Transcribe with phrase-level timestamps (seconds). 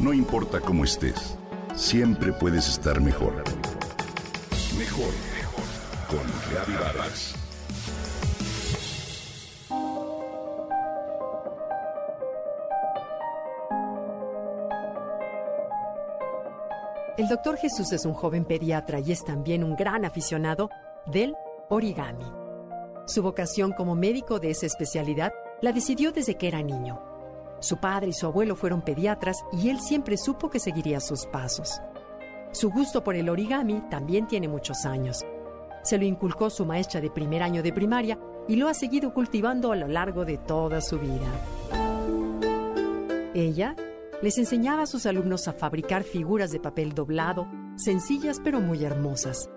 [0.00, 1.36] No importa cómo estés,
[1.74, 3.44] siempre puedes estar mejor.
[4.78, 5.64] Mejor, mejor.
[6.08, 7.34] Con Reavivadas.
[17.18, 20.70] El doctor Jesús es un joven pediatra y es también un gran aficionado
[21.04, 21.34] del
[21.68, 22.24] origami.
[23.06, 25.30] Su vocación como médico de esa especialidad
[25.60, 27.09] la decidió desde que era niño.
[27.60, 31.80] Su padre y su abuelo fueron pediatras y él siempre supo que seguiría sus pasos.
[32.52, 35.24] Su gusto por el origami también tiene muchos años.
[35.82, 38.18] Se lo inculcó su maestra de primer año de primaria
[38.48, 41.28] y lo ha seguido cultivando a lo largo de toda su vida.
[43.34, 43.76] Ella
[44.22, 47.46] les enseñaba a sus alumnos a fabricar figuras de papel doblado,
[47.76, 49.50] sencillas pero muy hermosas.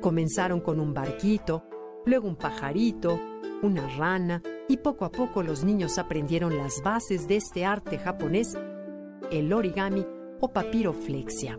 [0.00, 1.64] Comenzaron con un barquito,
[2.04, 3.20] luego un pajarito,
[3.62, 8.56] una rana, y poco a poco los niños aprendieron las bases de este arte japonés,
[9.30, 10.06] el origami
[10.40, 11.58] o papiroflexia.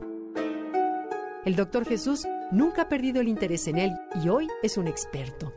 [1.46, 5.54] El doctor Jesús nunca ha perdido el interés en él y hoy es un experto.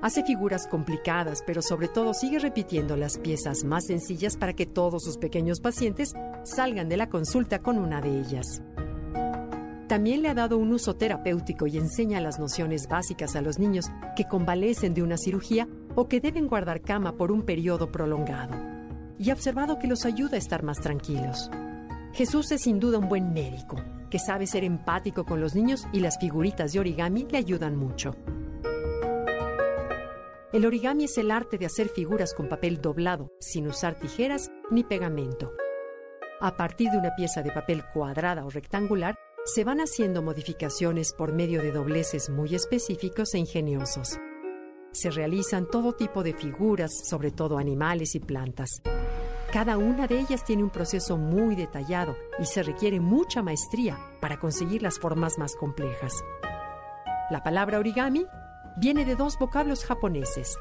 [0.00, 5.02] Hace figuras complicadas, pero sobre todo sigue repitiendo las piezas más sencillas para que todos
[5.02, 6.14] sus pequeños pacientes
[6.44, 8.62] salgan de la consulta con una de ellas.
[9.88, 13.86] También le ha dado un uso terapéutico y enseña las nociones básicas a los niños
[14.16, 18.56] que convalecen de una cirugía o que deben guardar cama por un periodo prolongado.
[19.18, 21.50] Y ha observado que los ayuda a estar más tranquilos.
[22.12, 23.76] Jesús es sin duda un buen médico,
[24.10, 28.14] que sabe ser empático con los niños y las figuritas de origami le ayudan mucho.
[30.52, 34.82] El origami es el arte de hacer figuras con papel doblado, sin usar tijeras ni
[34.82, 35.52] pegamento.
[36.40, 41.32] A partir de una pieza de papel cuadrada o rectangular, se van haciendo modificaciones por
[41.32, 44.18] medio de dobleces muy específicos e ingeniosos.
[44.92, 48.82] Se realizan todo tipo de figuras, sobre todo animales y plantas.
[49.52, 54.38] Cada una de ellas tiene un proceso muy detallado y se requiere mucha maestría para
[54.38, 56.12] conseguir las formas más complejas.
[57.30, 58.26] La palabra origami
[58.76, 60.56] viene de dos vocablos japoneses,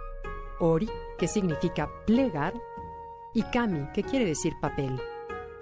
[0.60, 2.54] ori, que significa plegar,
[3.34, 5.00] y kami, que quiere decir papel.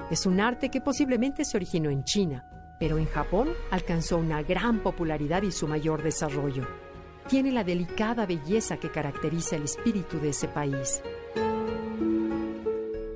[0.09, 2.47] Es un arte que posiblemente se originó en China,
[2.79, 6.84] pero en Japón alcanzó una gran popularidad y su mayor desarrollo.
[7.27, 11.01] Tiene la delicada belleza que caracteriza el espíritu de ese país.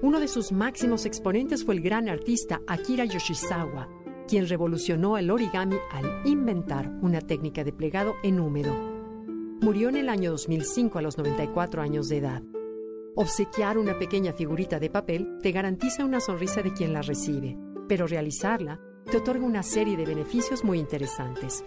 [0.01, 3.87] Uno de sus máximos exponentes fue el gran artista Akira Yoshizawa,
[4.27, 8.73] quien revolucionó el origami al inventar una técnica de plegado en húmedo.
[9.61, 12.41] Murió en el año 2005 a los 94 años de edad.
[13.15, 18.07] Obsequiar una pequeña figurita de papel te garantiza una sonrisa de quien la recibe, pero
[18.07, 18.79] realizarla
[19.11, 21.63] te otorga una serie de beneficios muy interesantes.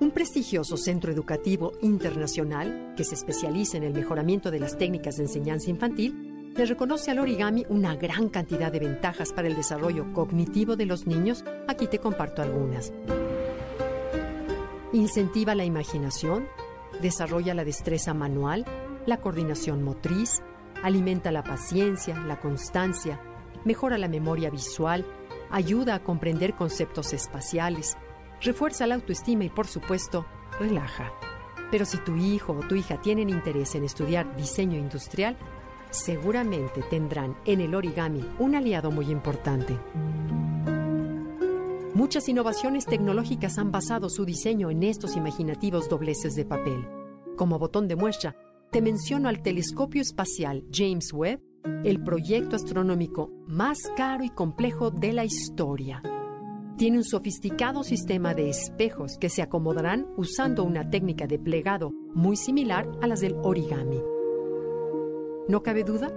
[0.00, 5.24] Un prestigioso centro educativo internacional que se especializa en el mejoramiento de las técnicas de
[5.24, 10.74] enseñanza infantil le reconoce al origami una gran cantidad de ventajas para el desarrollo cognitivo
[10.74, 11.44] de los niños.
[11.68, 12.94] Aquí te comparto algunas.
[14.94, 16.46] Incentiva la imaginación,
[17.02, 18.64] desarrolla la destreza manual,
[19.04, 20.40] la coordinación motriz,
[20.82, 23.20] alimenta la paciencia, la constancia,
[23.66, 25.04] mejora la memoria visual,
[25.50, 27.98] ayuda a comprender conceptos espaciales,
[28.40, 30.26] refuerza la autoestima y por supuesto,
[30.58, 31.12] relaja.
[31.70, 35.36] Pero si tu hijo o tu hija tienen interés en estudiar diseño industrial,
[35.90, 39.76] seguramente tendrán en el origami un aliado muy importante.
[41.94, 46.88] Muchas innovaciones tecnológicas han basado su diseño en estos imaginativos dobleces de papel.
[47.36, 48.36] Como botón de muestra,
[48.70, 51.40] te menciono al telescopio espacial James Webb
[51.84, 56.02] el proyecto astronómico más caro y complejo de la historia.
[56.80, 62.36] Tiene un sofisticado sistema de espejos que se acomodarán usando una técnica de plegado muy
[62.36, 64.00] similar a las del origami.
[65.46, 66.10] No cabe duda,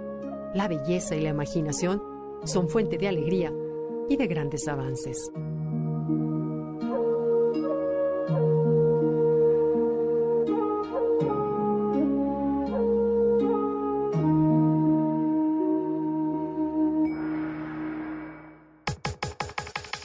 [0.54, 2.02] la belleza y la imaginación
[2.44, 3.52] son fuente de alegría
[4.08, 5.30] y de grandes avances.